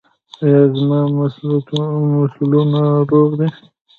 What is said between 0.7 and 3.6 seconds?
زما مفصلونه روغ دي؟